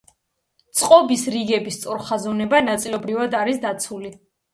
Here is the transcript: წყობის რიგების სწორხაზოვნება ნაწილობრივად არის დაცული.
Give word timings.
წყობის 0.77 1.25
რიგების 1.35 1.77
სწორხაზოვნება 1.79 2.61
ნაწილობრივად 2.71 3.37
არის 3.41 3.61
დაცული. 3.67 4.11